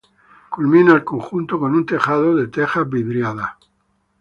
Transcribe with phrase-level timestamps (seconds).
[0.49, 3.51] Culmina el conjunto con un tejado de tejas vidriadas.